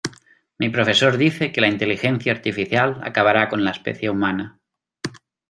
Mi 0.57 0.67
profesor 0.69 1.15
dice 1.15 1.51
que 1.51 1.61
la 1.61 1.67
inteligencia 1.67 2.31
artificial 2.31 2.99
acabará 3.03 3.49
con 3.49 3.63
la 3.63 3.69
especie 3.69 4.09
humana. 4.09 4.59